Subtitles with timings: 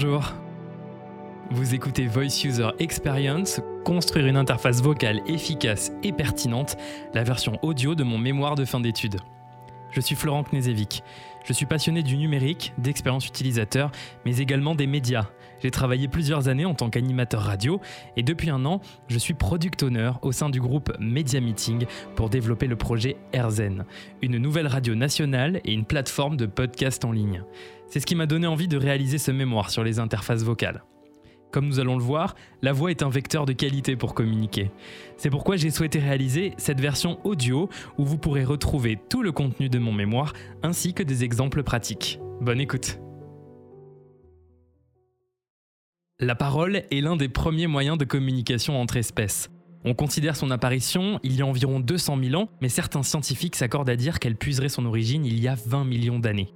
[0.00, 0.32] Bonjour.
[1.50, 6.76] Vous écoutez Voice User Experience, construire une interface vocale efficace et pertinente,
[7.14, 9.18] la version audio de mon mémoire de fin d'études.
[9.90, 11.02] Je suis Florent Knezevic.
[11.44, 13.90] Je suis passionné du numérique, d'expérience utilisateur,
[14.24, 15.26] mais également des médias.
[15.60, 17.80] J'ai travaillé plusieurs années en tant qu'animateur radio
[18.16, 22.30] et depuis un an, je suis product owner au sein du groupe Media Meeting pour
[22.30, 23.84] développer le projet AirZen,
[24.22, 27.42] une nouvelle radio nationale et une plateforme de podcast en ligne.
[27.88, 30.82] C'est ce qui m'a donné envie de réaliser ce mémoire sur les interfaces vocales.
[31.50, 34.70] Comme nous allons le voir, la voix est un vecteur de qualité pour communiquer.
[35.16, 39.70] C'est pourquoi j'ai souhaité réaliser cette version audio où vous pourrez retrouver tout le contenu
[39.70, 42.20] de mon mémoire ainsi que des exemples pratiques.
[42.40, 42.98] Bonne écoute
[46.20, 49.50] La parole est l'un des premiers moyens de communication entre espèces.
[49.84, 53.88] On considère son apparition il y a environ 200 000 ans, mais certains scientifiques s'accordent
[53.88, 56.52] à dire qu'elle puiserait son origine il y a 20 millions d'années.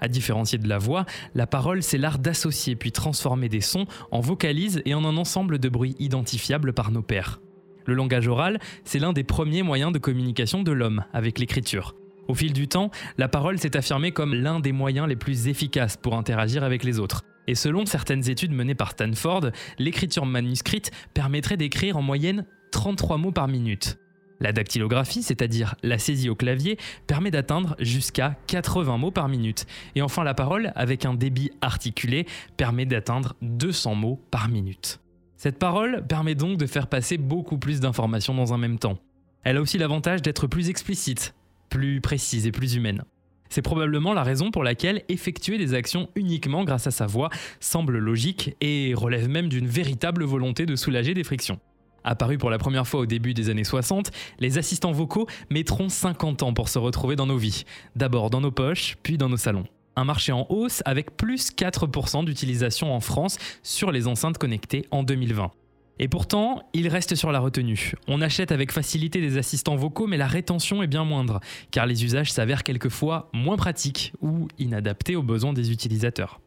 [0.00, 4.20] À différencier de la voix, la parole, c'est l'art d'associer puis transformer des sons en
[4.20, 7.42] vocalises et en un ensemble de bruits identifiables par nos pairs.
[7.84, 11.96] Le langage oral, c'est l'un des premiers moyens de communication de l'homme avec l'écriture.
[12.28, 15.98] Au fil du temps, la parole s'est affirmée comme l'un des moyens les plus efficaces
[15.98, 17.24] pour interagir avec les autres.
[17.52, 23.30] Et selon certaines études menées par Stanford, l'écriture manuscrite permettrait d'écrire en moyenne 33 mots
[23.30, 23.98] par minute.
[24.40, 29.66] La dactylographie, c'est-à-dire la saisie au clavier, permet d'atteindre jusqu'à 80 mots par minute.
[29.94, 35.00] Et enfin, la parole, avec un débit articulé, permet d'atteindre 200 mots par minute.
[35.36, 38.96] Cette parole permet donc de faire passer beaucoup plus d'informations dans un même temps.
[39.44, 41.34] Elle a aussi l'avantage d'être plus explicite,
[41.68, 43.04] plus précise et plus humaine.
[43.52, 47.28] C'est probablement la raison pour laquelle effectuer des actions uniquement grâce à sa voix
[47.60, 51.60] semble logique et relève même d'une véritable volonté de soulager des frictions.
[52.02, 56.42] Apparus pour la première fois au début des années 60, les assistants vocaux mettront 50
[56.44, 57.64] ans pour se retrouver dans nos vies.
[57.94, 59.66] D'abord dans nos poches, puis dans nos salons.
[59.96, 65.02] Un marché en hausse avec plus 4% d'utilisation en France sur les enceintes connectées en
[65.02, 65.50] 2020.
[65.98, 67.92] Et pourtant, il reste sur la retenue.
[68.08, 72.04] On achète avec facilité des assistants vocaux, mais la rétention est bien moindre, car les
[72.04, 76.40] usages s'avèrent quelquefois moins pratiques ou inadaptés aux besoins des utilisateurs.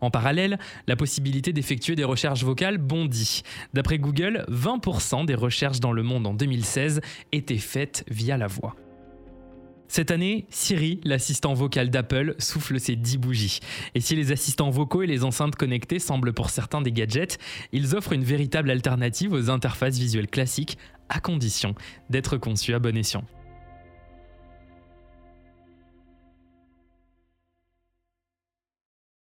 [0.00, 0.58] En parallèle,
[0.88, 3.42] la possibilité d'effectuer des recherches vocales bondit.
[3.72, 7.00] D'après Google, 20% des recherches dans le monde en 2016
[7.30, 8.74] étaient faites via la voix.
[9.94, 13.60] Cette année, Siri, l'assistant vocal d'Apple, souffle ses 10 bougies.
[13.94, 17.38] Et si les assistants vocaux et les enceintes connectées semblent pour certains des gadgets,
[17.72, 20.78] ils offrent une véritable alternative aux interfaces visuelles classiques,
[21.10, 21.74] à condition
[22.08, 23.24] d'être conçus à bon escient.